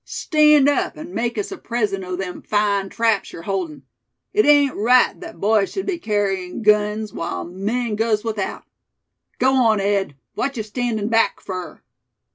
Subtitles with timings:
[0.03, 3.83] Stand up, an' make us a present o' them fine traps yer holdin'.
[4.33, 8.63] It ain't right thet boys shud be kerryin' guns, w'ile men goes without.
[9.37, 11.81] Go on, Ed; what yuh standin' back fur?"